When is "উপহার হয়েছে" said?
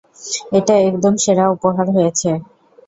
1.55-2.29